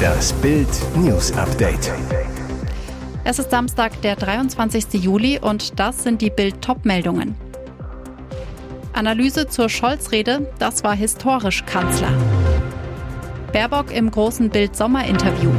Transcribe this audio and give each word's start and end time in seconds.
Das 0.00 0.32
Bild 0.34 0.68
News 0.96 1.32
Update. 1.32 1.92
Es 3.24 3.38
ist 3.38 3.50
Samstag, 3.50 4.00
der 4.02 4.16
23. 4.16 4.94
Juli 4.94 5.38
und 5.38 5.78
das 5.78 6.02
sind 6.02 6.22
die 6.22 6.30
Bild 6.30 6.62
Topmeldungen. 6.62 7.34
Analyse 8.92 9.46
zur 9.48 9.68
Scholz-Rede, 9.68 10.52
das 10.58 10.84
war 10.84 10.94
historisch 10.94 11.64
Kanzler. 11.64 12.12
Baerbock 13.52 13.92
im 13.92 14.10
großen 14.10 14.50
Bild 14.50 14.76
Sommerinterview. 14.76 15.52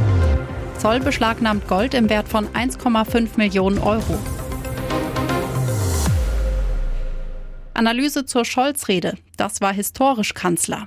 Zoll 0.78 1.00
beschlagnahmt 1.00 1.68
Gold 1.68 1.94
im 1.94 2.08
Wert 2.10 2.28
von 2.28 2.48
1,5 2.48 3.36
Millionen 3.36 3.78
Euro. 3.78 4.18
Analyse 7.74 8.24
zur 8.26 8.44
Scholz-Rede. 8.44 9.14
Das 9.36 9.60
war 9.60 9.72
historisch 9.72 10.34
Kanzler. 10.34 10.86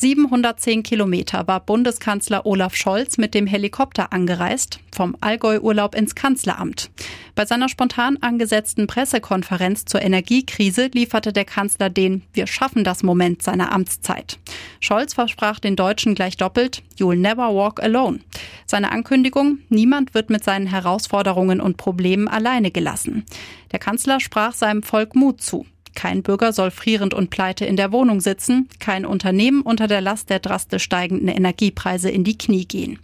710 0.00 0.84
Kilometer 0.84 1.48
war 1.48 1.58
Bundeskanzler 1.58 2.46
Olaf 2.46 2.76
Scholz 2.76 3.18
mit 3.18 3.34
dem 3.34 3.48
Helikopter 3.48 4.12
angereist, 4.12 4.78
vom 4.94 5.16
Allgäu-Urlaub 5.20 5.96
ins 5.96 6.14
Kanzleramt. 6.14 6.88
Bei 7.34 7.44
seiner 7.44 7.68
spontan 7.68 8.16
angesetzten 8.20 8.86
Pressekonferenz 8.86 9.86
zur 9.86 10.00
Energiekrise 10.00 10.88
lieferte 10.94 11.32
der 11.32 11.44
Kanzler 11.44 11.90
den 11.90 12.22
Wir 12.32 12.46
schaffen 12.46 12.84
das 12.84 13.02
Moment 13.02 13.42
seiner 13.42 13.72
Amtszeit. 13.72 14.38
Scholz 14.78 15.14
versprach 15.14 15.58
den 15.58 15.74
Deutschen 15.74 16.14
gleich 16.14 16.36
doppelt, 16.36 16.84
You'll 16.96 17.16
never 17.16 17.52
walk 17.52 17.82
alone. 17.82 18.20
Seine 18.66 18.92
Ankündigung, 18.92 19.58
niemand 19.68 20.14
wird 20.14 20.30
mit 20.30 20.44
seinen 20.44 20.68
Herausforderungen 20.68 21.60
und 21.60 21.76
Problemen 21.76 22.28
alleine 22.28 22.70
gelassen. 22.70 23.24
Der 23.72 23.80
Kanzler 23.80 24.20
sprach 24.20 24.52
seinem 24.52 24.84
Volk 24.84 25.16
Mut 25.16 25.42
zu. 25.42 25.66
Kein 25.98 26.22
Bürger 26.22 26.52
soll 26.52 26.70
frierend 26.70 27.12
und 27.12 27.28
pleite 27.28 27.64
in 27.64 27.76
der 27.76 27.90
Wohnung 27.90 28.20
sitzen, 28.20 28.68
kein 28.78 29.04
Unternehmen 29.04 29.62
unter 29.62 29.88
der 29.88 30.00
Last 30.00 30.30
der 30.30 30.38
drastisch 30.38 30.84
steigenden 30.84 31.26
Energiepreise 31.26 32.08
in 32.08 32.22
die 32.22 32.38
Knie 32.38 32.66
gehen. 32.66 33.00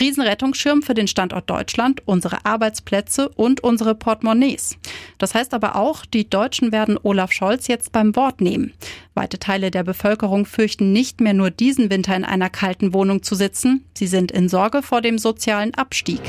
Riesenrettungsschirm 0.00 0.82
für 0.82 0.94
den 0.94 1.06
Standort 1.06 1.48
Deutschland, 1.48 2.02
unsere 2.06 2.44
Arbeitsplätze 2.44 3.28
und 3.28 3.62
unsere 3.62 3.94
Portemonnaies. 3.94 4.76
Das 5.18 5.36
heißt 5.36 5.54
aber 5.54 5.76
auch, 5.76 6.04
die 6.04 6.28
Deutschen 6.28 6.72
werden 6.72 6.98
Olaf 7.00 7.30
Scholz 7.30 7.68
jetzt 7.68 7.92
beim 7.92 8.16
Wort 8.16 8.40
nehmen. 8.40 8.72
Weite 9.14 9.38
Teile 9.38 9.70
der 9.70 9.84
Bevölkerung 9.84 10.44
fürchten 10.44 10.92
nicht 10.92 11.20
mehr 11.20 11.34
nur 11.34 11.52
diesen 11.52 11.88
Winter 11.88 12.16
in 12.16 12.24
einer 12.24 12.50
kalten 12.50 12.92
Wohnung 12.92 13.22
zu 13.22 13.36
sitzen, 13.36 13.84
sie 13.94 14.08
sind 14.08 14.32
in 14.32 14.48
Sorge 14.48 14.82
vor 14.82 15.02
dem 15.02 15.18
sozialen 15.18 15.72
Abstieg. 15.74 16.20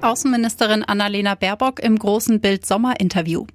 Außenministerin 0.00 0.84
Annalena 0.84 1.34
Baerbock 1.34 1.80
im 1.80 1.98
großen 1.98 2.40
Bild 2.40 2.64
Sommerinterview. 2.64 3.46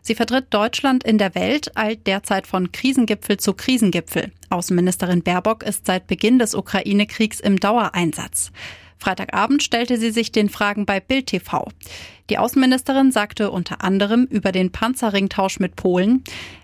Sie 0.00 0.14
vertritt 0.14 0.46
Deutschland 0.50 1.04
in 1.04 1.18
der 1.18 1.34
Welt, 1.34 1.76
eilt 1.76 2.06
derzeit 2.06 2.46
von 2.46 2.72
Krisengipfel 2.72 3.36
zu 3.36 3.52
Krisengipfel. 3.52 4.32
Außenministerin 4.48 5.22
Baerbock 5.22 5.62
ist 5.62 5.84
seit 5.84 6.06
Beginn 6.06 6.38
des 6.38 6.54
Ukraine-Kriegs 6.54 7.38
im 7.38 7.60
Dauereinsatz. 7.60 8.50
Freitagabend 8.98 9.62
stellte 9.62 9.98
sie 9.98 10.10
sich 10.10 10.32
den 10.32 10.48
Fragen 10.48 10.86
bei 10.86 11.00
Bild 11.00 11.26
TV. 11.26 11.68
Die 12.30 12.38
Außenministerin 12.38 13.10
sagte 13.10 13.50
unter 13.50 13.82
anderem 13.82 14.24
über 14.30 14.52
den 14.52 14.70
Panzerringtausch 14.70 15.58
mit 15.58 15.74
Polen, 15.74 16.22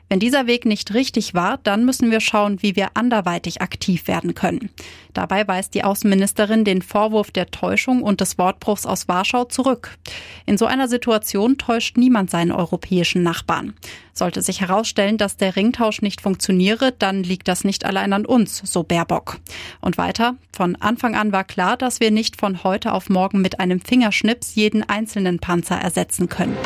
wenn 0.08 0.20
dieser 0.20 0.46
Weg 0.46 0.66
nicht 0.66 0.94
richtig 0.94 1.34
war, 1.34 1.58
dann 1.64 1.84
müssen 1.84 2.12
wir 2.12 2.20
schauen, 2.20 2.62
wie 2.62 2.76
wir 2.76 2.90
anderweitig 2.94 3.60
aktiv 3.60 4.06
werden 4.06 4.34
können. 4.34 4.70
Dabei 5.14 5.48
weist 5.48 5.74
die 5.74 5.82
Außenministerin 5.82 6.64
den 6.64 6.80
Vorwurf 6.80 7.32
der 7.32 7.50
Täuschung 7.50 8.02
und 8.02 8.20
des 8.20 8.38
Wortbruchs 8.38 8.86
aus 8.86 9.08
Warschau 9.08 9.44
zurück. 9.46 9.98
In 10.44 10.58
so 10.58 10.66
einer 10.66 10.86
Situation 10.86 11.58
täuscht 11.58 11.96
niemand 11.96 12.30
seinen 12.30 12.52
europäischen 12.52 13.24
Nachbarn. 13.24 13.74
Sollte 14.12 14.42
sich 14.42 14.60
herausstellen, 14.60 15.18
dass 15.18 15.36
der 15.36 15.56
Ringtausch 15.56 16.02
nicht 16.02 16.20
funktioniere, 16.20 16.92
dann 16.92 17.24
liegt 17.24 17.48
das 17.48 17.64
nicht 17.64 17.84
allein 17.84 18.12
an 18.12 18.24
uns, 18.26 18.62
so 18.64 18.84
Baerbock. 18.84 19.38
Und 19.80 19.98
weiter, 19.98 20.36
von 20.52 20.76
Anfang 20.76 21.16
an 21.16 21.32
war 21.32 21.44
klar, 21.44 21.76
dass 21.76 21.98
wir 21.98 22.12
nicht 22.12 22.38
von 22.38 22.62
heute 22.62 22.92
auf 22.92 23.08
morgen 23.08 23.40
mit 23.40 23.58
einem 23.58 23.80
Fingerschnips 23.80 24.54
jeden 24.54 24.88
einzelnen 24.88 25.40
Panzer 25.40 25.55
ersetzen 25.62 26.28
können. 26.28 26.56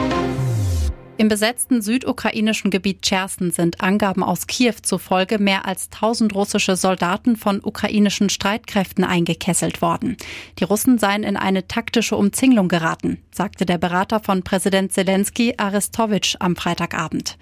Im 1.21 1.29
besetzten 1.29 1.83
südukrainischen 1.83 2.71
Gebiet 2.71 3.03
Cherson 3.03 3.51
sind 3.51 3.83
Angaben 3.83 4.23
aus 4.23 4.47
Kiew 4.47 4.77
zufolge 4.81 5.39
mehr 5.39 5.67
als 5.67 5.91
1000 5.93 6.35
russische 6.35 6.77
Soldaten 6.77 7.37
von 7.37 7.61
ukrainischen 7.63 8.31
Streitkräften 8.31 9.05
eingekesselt 9.05 9.83
worden. 9.83 10.17
Die 10.59 10.65
Russen 10.65 10.97
seien 10.97 11.23
in 11.23 11.37
eine 11.37 11.69
taktische 11.69 12.17
Umzinglung 12.17 12.69
geraten, 12.69 13.19
sagte 13.33 13.67
der 13.67 13.77
Berater 13.77 14.21
von 14.21 14.43
Präsident 14.43 14.95
Zelensky 14.95 15.53
Arestowitsch 15.59 16.37
am 16.39 16.57
Freitagabend. 16.57 17.37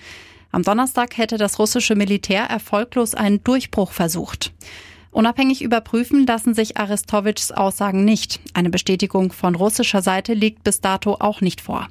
Am 0.50 0.64
Donnerstag 0.64 1.16
hätte 1.16 1.36
das 1.36 1.60
russische 1.60 1.94
Militär 1.94 2.46
erfolglos 2.46 3.14
einen 3.14 3.44
Durchbruch 3.44 3.92
versucht. 3.92 4.52
Unabhängig 5.18 5.62
überprüfen 5.62 6.28
lassen 6.28 6.54
sich 6.54 6.76
Arestowitschs 6.76 7.50
Aussagen 7.50 8.04
nicht. 8.04 8.38
Eine 8.54 8.70
Bestätigung 8.70 9.32
von 9.32 9.56
russischer 9.56 10.00
Seite 10.00 10.32
liegt 10.32 10.62
bis 10.62 10.80
dato 10.80 11.16
auch 11.18 11.40
nicht 11.40 11.60
vor. 11.60 11.88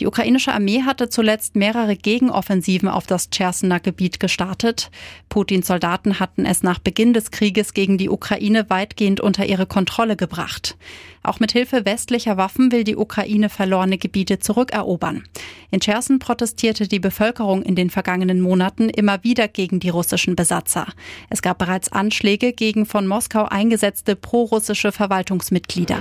Die 0.00 0.06
ukrainische 0.06 0.54
Armee 0.54 0.82
hatte 0.82 1.10
zuletzt 1.10 1.56
mehrere 1.56 1.94
Gegenoffensiven 1.94 2.88
auf 2.88 3.06
das 3.06 3.28
Chersoner 3.28 3.80
Gebiet 3.80 4.18
gestartet. 4.18 4.90
Putins 5.28 5.66
Soldaten 5.66 6.18
hatten 6.18 6.46
es 6.46 6.62
nach 6.62 6.78
Beginn 6.78 7.12
des 7.12 7.30
Krieges 7.30 7.74
gegen 7.74 7.98
die 7.98 8.08
Ukraine 8.08 8.70
weitgehend 8.70 9.20
unter 9.20 9.44
ihre 9.44 9.66
Kontrolle 9.66 10.16
gebracht. 10.16 10.78
Auch 11.22 11.38
mit 11.38 11.52
Hilfe 11.52 11.84
westlicher 11.84 12.38
Waffen 12.38 12.72
will 12.72 12.82
die 12.82 12.96
Ukraine 12.96 13.50
verlorene 13.50 13.98
Gebiete 13.98 14.38
zurückerobern. 14.38 15.24
In 15.70 15.80
Cherson 15.80 16.18
protestierte 16.18 16.88
die 16.88 16.98
Bevölkerung 16.98 17.62
in 17.62 17.74
den 17.74 17.90
vergangenen 17.90 18.40
Monaten 18.40 18.88
immer 18.88 19.22
wieder 19.22 19.48
gegen 19.48 19.80
die 19.80 19.90
russischen 19.90 20.34
Besatzer. 20.34 20.86
Es 21.28 21.42
gab 21.42 21.58
bereits 21.58 21.92
Anschläge 21.92 22.54
gegen 22.54 22.86
von 22.86 23.06
Moskau 23.06 23.44
eingesetzte 23.44 24.16
prorussische 24.16 24.92
Verwaltungsmitglieder. 24.92 25.98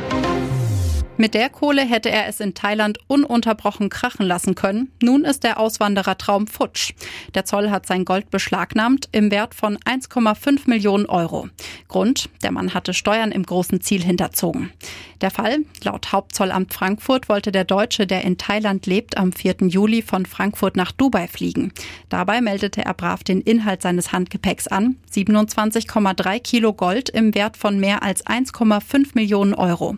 Mit 1.21 1.33
der 1.33 1.49
Kohle 1.49 1.81
hätte 1.81 2.09
er 2.09 2.27
es 2.27 2.39
in 2.39 2.53
Thailand 2.53 2.97
ununterbrochen 3.07 3.89
krachen 3.89 4.25
lassen 4.25 4.55
können. 4.55 4.89
Nun 5.03 5.25
ist 5.25 5.43
der 5.43 5.59
Auswanderertraum 5.59 6.47
futsch. 6.47 6.93
Der 7.35 7.43
Zoll 7.43 7.71
hat 7.71 7.85
sein 7.85 8.05
Gold 8.05 8.31
beschlagnahmt 8.31 9.09
im 9.11 9.29
Wert 9.29 9.53
von 9.53 9.77
1,5 9.79 10.69
Millionen 10.69 11.07
Euro. 11.07 11.49
Grund, 11.89 12.29
der 12.41 12.51
Mann 12.51 12.73
hatte 12.73 12.93
Steuern 12.93 13.33
im 13.33 13.43
großen 13.43 13.81
Ziel 13.81 14.01
hinterzogen. 14.01 14.71
Der 15.19 15.31
Fall, 15.31 15.65
laut 15.83 16.13
Hauptzollamt 16.13 16.73
Frankfurt 16.73 17.27
wollte 17.27 17.51
der 17.51 17.65
Deutsche, 17.65 18.07
der 18.07 18.23
in 18.23 18.37
Thailand 18.37 18.85
lebt, 18.85 19.17
am 19.17 19.33
4. 19.33 19.67
Juli 19.67 20.01
von 20.01 20.25
Frankfurt 20.25 20.77
nach 20.77 20.93
Dubai 20.93 21.27
fliegen. 21.27 21.73
Dabei 22.07 22.39
meldete 22.39 22.85
er 22.85 22.93
brav 22.93 23.25
den 23.25 23.41
Inhalt 23.41 23.81
seines 23.81 24.13
Handgepäcks 24.13 24.69
an. 24.69 24.95
27,3 25.13 26.39
Kilo 26.39 26.71
Gold 26.71 27.09
im 27.09 27.35
Wert 27.35 27.57
von 27.57 27.77
mehr 27.77 28.03
als 28.03 28.25
1,5 28.25 29.09
Millionen 29.15 29.53
Euro. 29.53 29.97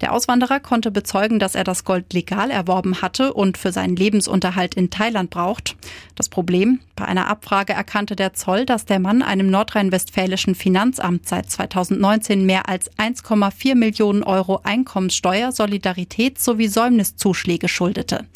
Der 0.00 0.12
Auswanderer 0.12 0.60
konnte 0.60 0.90
bezeugen, 0.90 1.38
dass 1.38 1.54
er 1.54 1.64
das 1.64 1.84
Gold 1.84 2.12
legal 2.12 2.50
erworben 2.50 3.02
hatte 3.02 3.32
und 3.32 3.58
für 3.58 3.72
seinen 3.72 3.96
Lebensunterhalt 3.96 4.74
in 4.74 4.90
Thailand 4.90 5.30
braucht. 5.30 5.76
Das 6.14 6.28
Problem, 6.28 6.80
bei 6.96 7.04
einer 7.04 7.26
Abfrage 7.26 7.72
erkannte 7.72 8.16
der 8.16 8.34
Zoll, 8.34 8.64
dass 8.64 8.84
der 8.84 9.00
Mann 9.00 9.22
einem 9.22 9.50
nordrhein-westfälischen 9.50 10.54
Finanzamt 10.54 11.28
seit 11.28 11.50
2019 11.50 12.46
mehr 12.46 12.68
als 12.68 12.90
1,4 12.98 13.74
Millionen 13.74 14.22
Euro 14.22 14.60
Einkommenssteuer, 14.62 15.52
Solidarität 15.52 16.38
sowie 16.38 16.68
Säumniszuschläge 16.68 17.68
schuldete. 17.68 18.26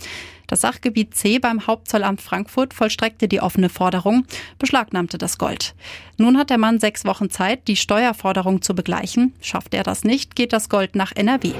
Das 0.46 0.60
Sachgebiet 0.60 1.14
C 1.14 1.38
beim 1.38 1.66
Hauptzollamt 1.66 2.20
Frankfurt 2.20 2.74
vollstreckte 2.74 3.28
die 3.28 3.40
offene 3.40 3.68
Forderung, 3.68 4.26
beschlagnahmte 4.58 5.18
das 5.18 5.38
Gold. 5.38 5.74
Nun 6.18 6.38
hat 6.38 6.50
der 6.50 6.58
Mann 6.58 6.80
sechs 6.80 7.04
Wochen 7.04 7.30
Zeit, 7.30 7.68
die 7.68 7.76
Steuerforderung 7.76 8.62
zu 8.62 8.74
begleichen. 8.74 9.34
Schafft 9.40 9.74
er 9.74 9.82
das 9.82 10.04
nicht, 10.04 10.36
geht 10.36 10.52
das 10.52 10.68
Gold 10.68 10.94
nach 10.94 11.12
NRW. 11.14 11.52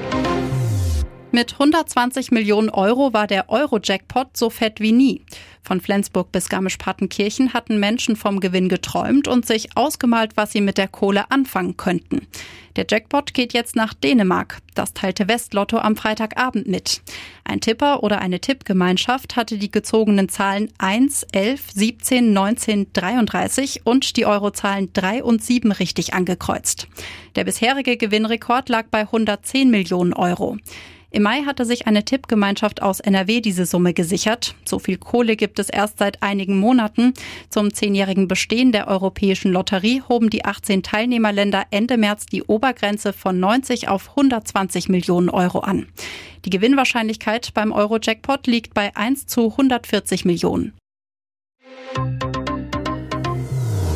Mit 1.35 1.55
120 1.55 2.31
Millionen 2.31 2.69
Euro 2.69 3.15
war 3.15 3.27
der 3.27 3.49
Euro-Jackpot 3.49 4.37
so 4.37 4.51
fett 4.51 4.81
wie 4.81 4.93
nie. 4.93 5.23
Von 5.63 5.81
Flensburg 5.81 6.31
bis 6.31 6.51
Garmisch-Partenkirchen 6.51 7.55
hatten 7.55 7.81
Menschen 7.81 8.17
vom 8.17 8.39
Gewinn 8.39 8.69
geträumt 8.69 9.29
und 9.29 9.47
sich 9.47 9.75
ausgemalt, 9.75 10.33
was 10.37 10.53
sie 10.53 10.61
mit 10.61 10.77
der 10.77 10.89
Kohle 10.89 11.31
anfangen 11.31 11.79
könnten. 11.79 12.27
Der 12.77 12.85
Jackpot 12.87 13.33
geht 13.33 13.55
jetzt 13.55 13.77
nach 13.77 13.95
Dänemark. 13.95 14.59
Das 14.75 14.93
teilte 14.93 15.27
Westlotto 15.27 15.79
am 15.79 15.97
Freitagabend 15.97 16.69
mit. 16.69 17.01
Ein 17.45 17.61
Tipper 17.61 18.03
oder 18.03 18.21
eine 18.21 18.41
Tippgemeinschaft 18.41 19.35
hatte 19.35 19.57
die 19.57 19.71
gezogenen 19.71 20.29
Zahlen 20.29 20.71
1, 20.77 21.29
11, 21.33 21.71
17, 21.71 22.33
19, 22.35 22.93
33 22.93 23.87
und 23.87 24.19
die 24.19 24.27
Eurozahlen 24.27 24.91
3 24.93 25.25
und 25.25 25.43
7 25.43 25.73
richtig 25.73 26.13
angekreuzt. 26.13 26.89
Der 27.37 27.45
bisherige 27.45 27.97
Gewinnrekord 27.97 28.69
lag 28.69 28.89
bei 28.91 29.01
110 29.01 29.71
Millionen 29.71 30.13
Euro. 30.13 30.59
Im 31.15 31.25
Mai 31.25 31.43
hatte 31.43 31.67
sich 31.67 31.87
eine 31.87 32.07
Tippgemeinschaft 32.07 32.81
aus 32.81 32.99
NRW 32.99 33.43
diese 33.43 33.67
Summe 33.67 33.93
gesichert. 33.93 34.55
So 34.65 34.79
viel 34.79 34.97
Kohle 34.97 35.37
gibt 35.37 35.59
es 35.59 35.69
erst 35.69 35.99
seit 35.99 36.23
einigen 36.23 36.59
Monaten. 36.59 37.13
Zum 37.51 37.75
zehnjährigen 37.75 38.29
Bestehen 38.29 38.73
der 38.73 38.89
Europäischen 38.89 39.53
Lotterie 39.53 40.03
hoben 40.09 40.31
die 40.31 40.47
18 40.47 40.83
Teilnehmerländer 40.83 41.65
Ende 41.71 41.99
März 41.99 42.25
die 42.25 42.43
Obergrenze 42.43 43.13
von 43.13 43.39
90 43.39 43.89
auf 43.89 44.09
120 44.11 44.89
Millionen 44.89 45.29
Euro 45.29 45.59
an. 45.59 45.87
Die 46.47 46.51
Gewinnwahrscheinlichkeit 46.51 47.53
beim 47.53 47.73
Euro-Jackpot 47.73 48.47
liegt 48.47 48.73
bei 48.73 48.97
1 48.97 49.27
zu 49.27 49.51
140 49.51 50.25
Millionen. 50.25 50.73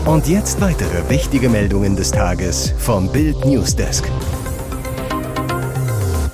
Und 0.04 0.28
jetzt 0.28 0.60
weitere 0.60 1.08
wichtige 1.08 1.48
Meldungen 1.48 1.96
des 1.96 2.12
Tages 2.12 2.74
vom 2.78 3.10
Bild 3.10 3.42
Newsdesk. 3.46 4.04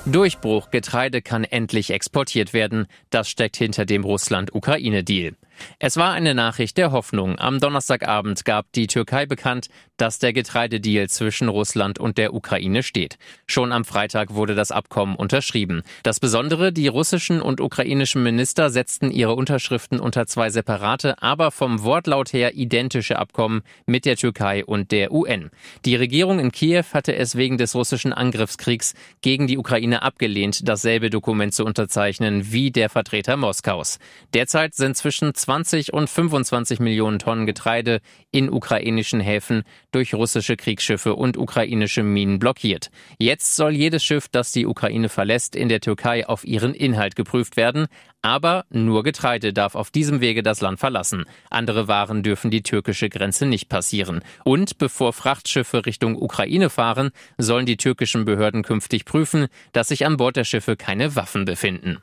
Durchbruch, 0.05 0.69
Getreide 0.69 1.21
kann 1.21 1.45
endlich 1.45 1.91
exportiert 1.91 2.53
werden. 2.53 2.87
Das 3.09 3.29
steckt 3.29 3.55
hinter 3.55 3.85
dem 3.85 4.03
Russland-Ukraine-Deal. 4.03 5.35
Es 5.79 5.97
war 5.97 6.13
eine 6.13 6.33
Nachricht 6.33 6.77
der 6.77 6.91
Hoffnung. 6.91 7.39
Am 7.39 7.59
Donnerstagabend 7.59 8.45
gab 8.45 8.71
die 8.73 8.87
Türkei 8.87 9.25
bekannt, 9.25 9.69
dass 9.97 10.19
der 10.19 10.33
Getreidedeal 10.33 11.09
zwischen 11.09 11.49
Russland 11.49 11.99
und 11.99 12.17
der 12.17 12.33
Ukraine 12.33 12.83
steht. 12.83 13.17
Schon 13.47 13.71
am 13.71 13.85
Freitag 13.85 14.33
wurde 14.33 14.55
das 14.55 14.71
Abkommen 14.71 15.15
unterschrieben. 15.15 15.83
Das 16.03 16.19
Besondere, 16.19 16.73
die 16.73 16.87
russischen 16.87 17.41
und 17.41 17.61
ukrainischen 17.61 18.23
Minister 18.23 18.69
setzten 18.69 19.11
ihre 19.11 19.35
Unterschriften 19.35 19.99
unter 19.99 20.25
zwei 20.25 20.49
separate, 20.49 21.21
aber 21.21 21.51
vom 21.51 21.83
Wortlaut 21.83 22.33
her 22.33 22.55
identische 22.55 23.19
Abkommen 23.19 23.61
mit 23.85 24.05
der 24.05 24.17
Türkei 24.17 24.65
und 24.65 24.91
der 24.91 25.11
UN. 25.11 25.51
Die 25.85 25.95
Regierung 25.95 26.39
in 26.39 26.51
Kiew 26.51 26.85
hatte 26.93 27.15
es 27.15 27.35
wegen 27.35 27.57
des 27.57 27.75
russischen 27.75 28.13
Angriffskriegs 28.13 28.93
gegen 29.21 29.47
die 29.47 29.57
Ukraine 29.57 30.01
abgelehnt, 30.01 30.67
dasselbe 30.67 31.09
Dokument 31.09 31.53
zu 31.53 31.65
unterzeichnen 31.65 32.51
wie 32.51 32.71
der 32.71 32.89
Vertreter 32.89 33.37
Moskaus. 33.37 33.99
Derzeit 34.33 34.75
sind 34.75 34.97
zwischen 34.97 35.33
20 35.43 35.91
und 35.91 36.09
25 36.09 36.79
Millionen 36.79 37.19
Tonnen 37.19 37.45
Getreide 37.45 37.99
in 38.31 38.49
ukrainischen 38.49 39.19
Häfen 39.19 39.63
durch 39.91 40.13
russische 40.13 40.55
Kriegsschiffe 40.55 41.15
und 41.15 41.35
ukrainische 41.35 42.01
Minen 42.01 42.39
blockiert. 42.39 42.91
Jetzt 43.19 43.57
soll 43.57 43.73
jedes 43.73 44.05
Schiff, 44.05 44.29
das 44.29 44.53
die 44.53 44.65
Ukraine 44.65 45.09
verlässt, 45.09 45.57
in 45.57 45.67
der 45.67 45.81
Türkei 45.81 46.25
auf 46.25 46.45
ihren 46.45 46.73
Inhalt 46.73 47.17
geprüft 47.17 47.57
werden. 47.57 47.87
Aber 48.21 48.63
nur 48.69 49.03
Getreide 49.03 49.51
darf 49.51 49.75
auf 49.75 49.91
diesem 49.91 50.21
Wege 50.21 50.43
das 50.43 50.61
Land 50.61 50.79
verlassen. 50.79 51.25
Andere 51.49 51.89
Waren 51.89 52.23
dürfen 52.23 52.49
die 52.49 52.63
türkische 52.63 53.09
Grenze 53.09 53.45
nicht 53.45 53.67
passieren. 53.67 54.21
Und 54.45 54.77
bevor 54.77 55.11
Frachtschiffe 55.11 55.85
Richtung 55.85 56.15
Ukraine 56.15 56.69
fahren, 56.69 57.11
sollen 57.37 57.65
die 57.65 57.75
türkischen 57.75 58.23
Behörden 58.23 58.63
künftig 58.63 59.03
prüfen, 59.03 59.47
dass 59.73 59.89
sich 59.89 60.05
an 60.05 60.15
Bord 60.15 60.37
der 60.37 60.45
Schiffe 60.45 60.77
keine 60.77 61.17
Waffen 61.17 61.43
befinden. 61.43 61.97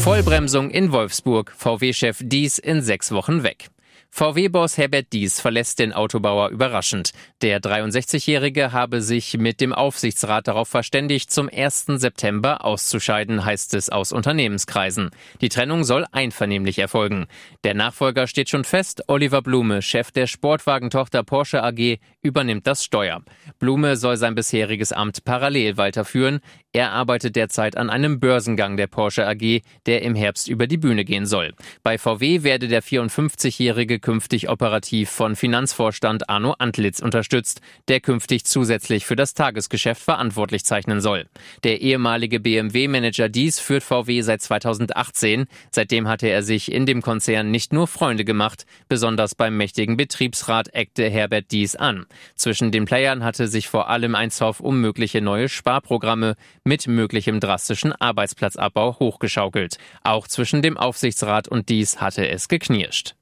Vollbremsung 0.00 0.70
in 0.70 0.92
Wolfsburg. 0.92 1.52
VW-Chef 1.58 2.22
Dies 2.24 2.58
in 2.58 2.80
sechs 2.80 3.12
Wochen 3.12 3.42
weg. 3.42 3.68
VW-Boss 4.12 4.76
Herbert 4.76 5.12
Dies 5.12 5.40
verlässt 5.40 5.78
den 5.78 5.92
Autobauer 5.92 6.50
überraschend. 6.50 7.12
Der 7.42 7.60
63-Jährige 7.60 8.72
habe 8.72 9.02
sich 9.02 9.38
mit 9.38 9.60
dem 9.60 9.72
Aufsichtsrat 9.72 10.48
darauf 10.48 10.68
verständigt, 10.68 11.30
zum 11.30 11.48
1. 11.48 11.86
September 11.86 12.64
auszuscheiden, 12.64 13.44
heißt 13.44 13.72
es 13.74 13.88
aus 13.88 14.10
Unternehmenskreisen. 14.12 15.10
Die 15.40 15.48
Trennung 15.48 15.84
soll 15.84 16.06
einvernehmlich 16.10 16.80
erfolgen. 16.80 17.26
Der 17.62 17.74
Nachfolger 17.74 18.26
steht 18.26 18.48
schon 18.48 18.64
fest. 18.64 19.04
Oliver 19.06 19.42
Blume, 19.42 19.80
Chef 19.80 20.10
der 20.10 20.26
Sportwagentochter 20.26 21.22
Porsche 21.22 21.62
AG, 21.62 21.98
übernimmt 22.20 22.66
das 22.66 22.84
Steuer. 22.84 23.22
Blume 23.60 23.96
soll 23.96 24.16
sein 24.16 24.34
bisheriges 24.34 24.92
Amt 24.92 25.24
parallel 25.24 25.76
weiterführen. 25.76 26.40
Er 26.72 26.92
arbeitet 26.92 27.36
derzeit 27.36 27.76
an 27.76 27.90
einem 27.90 28.20
Börsengang 28.20 28.76
der 28.76 28.86
Porsche 28.86 29.26
AG, 29.26 29.62
der 29.86 30.02
im 30.02 30.14
Herbst 30.14 30.48
über 30.48 30.66
die 30.66 30.76
Bühne 30.76 31.04
gehen 31.04 31.26
soll. 31.26 31.52
Bei 31.82 31.96
VW 31.96 32.42
werde 32.42 32.68
der 32.68 32.82
54-Jährige 32.82 33.99
künftig 34.00 34.48
operativ 34.48 35.10
von 35.10 35.36
Finanzvorstand 35.36 36.28
Arno 36.28 36.54
Antlitz 36.58 37.00
unterstützt, 37.00 37.60
der 37.88 38.00
künftig 38.00 38.44
zusätzlich 38.44 39.06
für 39.06 39.16
das 39.16 39.34
Tagesgeschäft 39.34 40.02
verantwortlich 40.02 40.64
zeichnen 40.64 41.00
soll. 41.00 41.26
Der 41.64 41.80
ehemalige 41.80 42.40
BMW-Manager 42.40 43.28
Dies 43.28 43.60
führt 43.60 43.82
VW 43.82 44.22
seit 44.22 44.42
2018. 44.42 45.46
Seitdem 45.70 46.08
hatte 46.08 46.28
er 46.28 46.42
sich 46.42 46.72
in 46.72 46.86
dem 46.86 47.02
Konzern 47.02 47.50
nicht 47.50 47.72
nur 47.72 47.86
Freunde 47.86 48.24
gemacht, 48.24 48.66
besonders 48.88 49.34
beim 49.34 49.56
mächtigen 49.56 49.96
Betriebsrat 49.96 50.74
eckte 50.74 51.08
Herbert 51.08 51.50
Dies 51.50 51.76
an. 51.76 52.06
Zwischen 52.34 52.70
den 52.72 52.84
Playern 52.84 53.24
hatte 53.24 53.48
sich 53.48 53.68
vor 53.68 53.88
allem 53.88 54.14
ein 54.14 54.30
Zoff 54.30 54.60
um 54.60 54.80
mögliche 54.80 55.20
neue 55.20 55.48
Sparprogramme 55.48 56.36
mit 56.64 56.86
möglichem 56.86 57.40
drastischen 57.40 57.92
Arbeitsplatzabbau 57.92 58.98
hochgeschaukelt. 58.98 59.76
Auch 60.02 60.26
zwischen 60.26 60.62
dem 60.62 60.76
Aufsichtsrat 60.76 61.48
und 61.48 61.68
Dies 61.68 62.00
hatte 62.00 62.28
es 62.28 62.48
geknirscht. 62.48 63.14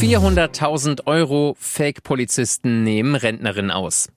400.000 0.00 1.06
Euro 1.06 1.56
Fake-Polizisten 1.58 2.82
nehmen 2.82 3.14
Rentnerin 3.14 3.70
aus. 3.70 4.08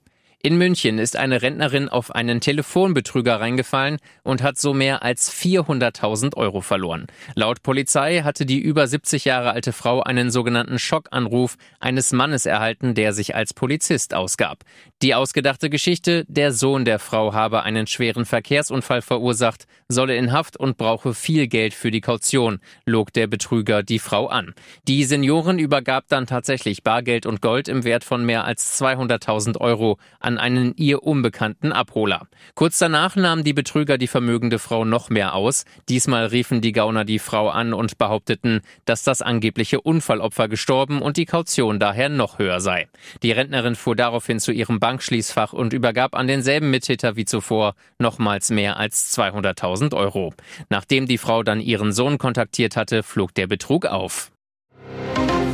In 0.46 0.58
München 0.58 1.00
ist 1.00 1.16
eine 1.16 1.42
Rentnerin 1.42 1.88
auf 1.88 2.14
einen 2.14 2.40
Telefonbetrüger 2.40 3.40
reingefallen 3.40 3.98
und 4.22 4.44
hat 4.44 4.58
so 4.58 4.74
mehr 4.74 5.02
als 5.02 5.32
400.000 5.32 6.36
Euro 6.36 6.60
verloren. 6.60 7.08
Laut 7.34 7.64
Polizei 7.64 8.20
hatte 8.22 8.46
die 8.46 8.60
über 8.60 8.86
70 8.86 9.24
Jahre 9.24 9.50
alte 9.50 9.72
Frau 9.72 10.02
einen 10.02 10.30
sogenannten 10.30 10.78
Schockanruf 10.78 11.56
eines 11.80 12.12
Mannes 12.12 12.46
erhalten, 12.46 12.94
der 12.94 13.12
sich 13.12 13.34
als 13.34 13.54
Polizist 13.54 14.14
ausgab. 14.14 14.62
Die 15.02 15.16
ausgedachte 15.16 15.68
Geschichte, 15.68 16.24
der 16.28 16.52
Sohn 16.52 16.84
der 16.84 17.00
Frau 17.00 17.32
habe 17.32 17.64
einen 17.64 17.88
schweren 17.88 18.24
Verkehrsunfall 18.24 19.02
verursacht, 19.02 19.66
solle 19.88 20.16
in 20.16 20.32
Haft 20.32 20.56
und 20.56 20.76
brauche 20.76 21.14
viel 21.14 21.46
Geld 21.46 21.72
für 21.72 21.92
die 21.92 22.00
Kaution, 22.00 22.58
log 22.86 23.12
der 23.12 23.28
Betrüger 23.28 23.84
die 23.84 24.00
Frau 24.00 24.26
an. 24.26 24.52
Die 24.88 25.04
Seniorin 25.04 25.60
übergab 25.60 26.04
dann 26.08 26.26
tatsächlich 26.26 26.82
Bargeld 26.82 27.24
und 27.24 27.40
Gold 27.40 27.68
im 27.68 27.84
Wert 27.84 28.02
von 28.02 28.24
mehr 28.26 28.44
als 28.44 28.80
200.000 28.82 29.60
Euro 29.60 29.98
an 30.18 30.38
einen 30.38 30.74
ihr 30.76 31.04
unbekannten 31.04 31.72
Abholer. 31.72 32.26
Kurz 32.54 32.78
danach 32.78 33.14
nahmen 33.14 33.44
die 33.44 33.52
Betrüger 33.52 33.96
die 33.96 34.08
vermögende 34.08 34.58
Frau 34.58 34.84
noch 34.84 35.08
mehr 35.08 35.34
aus. 35.34 35.64
Diesmal 35.88 36.26
riefen 36.26 36.60
die 36.60 36.72
Gauner 36.72 37.04
die 37.04 37.20
Frau 37.20 37.48
an 37.48 37.72
und 37.72 37.96
behaupteten, 37.96 38.62
dass 38.86 39.04
das 39.04 39.22
angebliche 39.22 39.80
Unfallopfer 39.80 40.48
gestorben 40.48 41.00
und 41.00 41.16
die 41.16 41.26
Kaution 41.26 41.78
daher 41.78 42.08
noch 42.08 42.40
höher 42.40 42.60
sei. 42.60 42.88
Die 43.22 43.30
Rentnerin 43.30 43.76
fuhr 43.76 43.94
daraufhin 43.94 44.40
zu 44.40 44.50
ihrem 44.50 44.80
Bankschließfach 44.80 45.52
und 45.52 45.72
übergab 45.72 46.16
an 46.16 46.26
denselben 46.26 46.70
Mittäter 46.70 47.14
wie 47.14 47.24
zuvor 47.24 47.76
nochmals 48.00 48.50
mehr 48.50 48.78
als 48.78 49.16
200.000 49.16 49.75
Euro. 49.94 50.32
Nachdem 50.68 51.06
die 51.06 51.18
Frau 51.18 51.42
dann 51.42 51.60
ihren 51.60 51.92
Sohn 51.92 52.18
kontaktiert 52.18 52.76
hatte, 52.76 53.02
flog 53.02 53.34
der 53.34 53.46
Betrug 53.46 53.86
auf. 53.86 54.30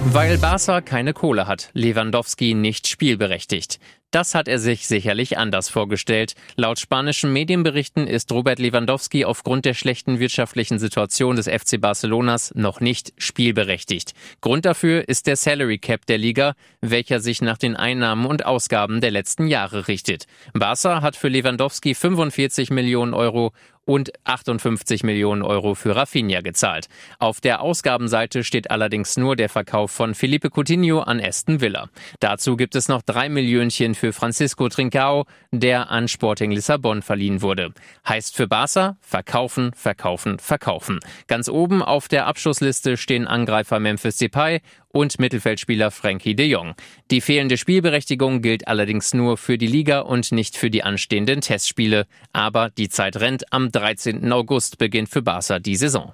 Weil 0.05 0.37
Barca 0.39 0.81
keine 0.81 1.13
Kohle 1.13 1.47
hat, 1.47 1.71
Lewandowski 1.75 2.55
nicht 2.55 2.89
spielberechtigt. 2.89 3.79
Das 4.13 4.35
hat 4.35 4.47
er 4.47 4.59
sich 4.59 4.87
sicherlich 4.87 5.39
anders 5.39 5.71
vorgestellt. 5.71 6.35
Laut 6.55 6.79
spanischen 6.79 7.33
Medienberichten 7.33 8.07
ist 8.07 8.31
Robert 8.31 8.59
Lewandowski 8.59 9.25
aufgrund 9.25 9.65
der 9.65 9.73
schlechten 9.73 10.21
wirtschaftlichen 10.21 10.79
Situation 10.79 11.37
des 11.37 11.49
FC 11.49 11.81
Barcelonas 11.81 12.53
noch 12.55 12.81
nicht 12.81 13.15
spielberechtigt. 13.17 14.13
Grund 14.43 14.67
dafür 14.67 15.09
ist 15.09 15.27
der 15.27 15.37
Salary 15.37 15.79
Cap 15.79 16.05
der 16.05 16.19
Liga, 16.19 16.53
welcher 16.83 17.21
sich 17.21 17.41
nach 17.41 17.57
den 17.57 17.75
Einnahmen 17.75 18.27
und 18.27 18.45
Ausgaben 18.45 19.01
der 19.01 19.13
letzten 19.13 19.47
Jahre 19.47 19.89
richtet. 19.89 20.27
Barca 20.53 21.01
hat 21.01 21.17
für 21.17 21.29
Lewandowski 21.29 21.95
45 21.95 22.69
Millionen 22.71 23.15
Euro 23.15 23.55
und 23.85 24.13
58 24.25 25.03
Millionen 25.03 25.43
Euro 25.43 25.75
für 25.75 25.97
Rafinha 25.97 26.41
gezahlt. 26.41 26.89
Auf 27.19 27.41
der 27.41 27.61
Ausgabenseite 27.61 28.45
steht 28.45 28.71
allerdings 28.71 29.17
nur 29.17 29.37
der 29.37 29.49
Verkauf 29.49 29.91
von 29.91 30.15
Felipe 30.15 30.51
Coutinho 30.51 31.01
an 31.01 31.21
Aston 31.21 31.61
Villa. 31.61 31.89
Dazu 32.21 32.57
gibt 32.57 32.75
es 32.75 32.89
noch 32.89 33.03
drei 33.03 33.29
Millionchen 33.29 33.95
für 33.95 34.13
Francisco 34.13 34.69
Trincao, 34.69 35.27
der 35.51 35.91
an 35.91 36.09
Sporting 36.09 36.51
Lissabon 36.51 37.03
verliehen 37.03 37.43
wurde. 37.43 37.73
Heißt 38.09 38.37
für 38.37 38.47
Barca 38.47 38.97
verkaufen, 39.01 39.73
verkaufen, 39.75 40.39
verkaufen. 40.39 41.01
Ganz 41.27 41.49
oben 41.49 41.83
auf 41.83 42.09
der 42.09 42.27
Abschussliste 42.27 42.97
stehen 42.97 43.27
Angreifer 43.27 43.81
Memphis 43.81 44.19
Depay 44.19 44.61
und 44.93 45.19
Mittelfeldspieler 45.19 45.91
Frankie 45.91 46.37
de 46.37 46.47
Jong. 46.47 46.75
Die 47.11 47.21
fehlende 47.21 47.57
Spielberechtigung 47.57 48.43
gilt 48.43 48.69
allerdings 48.69 49.15
nur 49.15 49.37
für 49.37 49.59
die 49.59 49.67
Liga 49.67 50.01
und 50.01 50.31
nicht 50.33 50.57
für 50.57 50.71
die 50.71 50.83
anstehenden 50.83 51.41
Testspiele. 51.41 52.07
Aber 52.33 52.71
die 52.71 52.89
Zeit 52.89 53.17
rennt. 53.17 53.53
Am 53.53 53.73
13. 53.73 54.33
August 54.33 54.79
beginnt 54.79 55.09
für 55.09 55.23
Barca 55.23 55.59
die 55.59 55.77
Saison. 55.77 56.13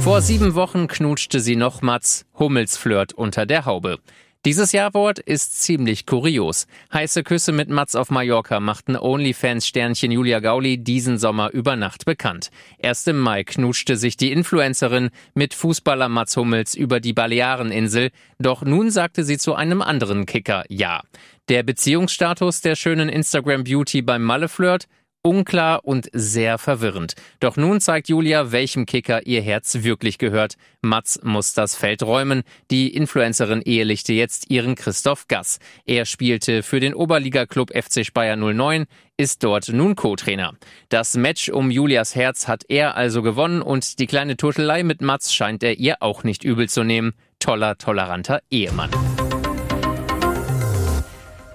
Vor 0.00 0.20
sieben 0.20 0.54
Wochen 0.54 0.86
knutschte 0.86 1.40
sie 1.40 1.56
noch 1.56 1.80
Mats 1.80 2.26
Hummels 2.38 2.76
flirt 2.76 3.14
unter 3.14 3.46
der 3.46 3.64
Haube. 3.64 4.00
Dieses 4.44 4.72
Jawort 4.72 5.20
ist 5.20 5.62
ziemlich 5.62 6.04
kurios. 6.04 6.66
Heiße 6.92 7.22
Küsse 7.22 7.50
mit 7.50 7.70
Mats 7.70 7.96
auf 7.96 8.10
Mallorca 8.10 8.60
machten 8.60 8.94
OnlyFans-Sternchen 8.94 10.12
Julia 10.12 10.40
Gauli 10.40 10.76
diesen 10.76 11.16
Sommer 11.16 11.50
über 11.54 11.76
Nacht 11.76 12.04
bekannt. 12.04 12.50
Erst 12.76 13.08
im 13.08 13.18
Mai 13.20 13.44
knutschte 13.44 13.96
sich 13.96 14.18
die 14.18 14.32
Influencerin 14.32 15.08
mit 15.34 15.54
Fußballer 15.54 16.10
Mats 16.10 16.36
Hummels 16.36 16.74
über 16.74 17.00
die 17.00 17.14
Baleareninsel, 17.14 18.10
doch 18.38 18.60
nun 18.60 18.90
sagte 18.90 19.24
sie 19.24 19.38
zu 19.38 19.54
einem 19.54 19.80
anderen 19.80 20.26
Kicker 20.26 20.64
Ja. 20.68 21.00
Der 21.48 21.62
Beziehungsstatus 21.62 22.60
der 22.60 22.76
schönen 22.76 23.08
Instagram-Beauty 23.08 24.02
beim 24.02 24.22
Malle-Flirt 24.24 24.88
Unklar 25.26 25.86
und 25.86 26.10
sehr 26.12 26.58
verwirrend. 26.58 27.14
Doch 27.40 27.56
nun 27.56 27.80
zeigt 27.80 28.10
Julia, 28.10 28.52
welchem 28.52 28.84
Kicker 28.84 29.26
ihr 29.26 29.40
Herz 29.40 29.78
wirklich 29.80 30.18
gehört. 30.18 30.56
Mats 30.82 31.18
muss 31.22 31.54
das 31.54 31.74
Feld 31.74 32.02
räumen. 32.02 32.42
Die 32.70 32.94
Influencerin 32.94 33.62
ehelichte 33.62 34.12
jetzt 34.12 34.50
ihren 34.50 34.74
Christoph 34.74 35.26
Gass. 35.26 35.60
Er 35.86 36.04
spielte 36.04 36.62
für 36.62 36.78
den 36.78 36.92
Oberliga-Club 36.92 37.70
FC 37.74 38.04
Speyer 38.04 38.36
09, 38.36 38.84
ist 39.16 39.42
dort 39.42 39.68
nun 39.68 39.96
Co-Trainer. 39.96 40.52
Das 40.90 41.16
Match 41.16 41.48
um 41.48 41.70
Julias 41.70 42.14
Herz 42.14 42.46
hat 42.46 42.64
er 42.68 42.94
also 42.94 43.22
gewonnen 43.22 43.62
und 43.62 43.98
die 44.00 44.06
kleine 44.06 44.36
Turtelei 44.36 44.82
mit 44.82 45.00
Mats 45.00 45.32
scheint 45.32 45.62
er 45.62 45.78
ihr 45.78 46.02
auch 46.02 46.22
nicht 46.24 46.44
übel 46.44 46.68
zu 46.68 46.84
nehmen. 46.84 47.14
toller, 47.38 47.76
toleranter 47.78 48.40
Ehemann. 48.50 48.90